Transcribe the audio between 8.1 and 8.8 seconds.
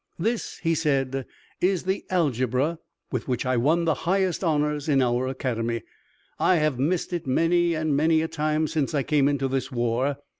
a time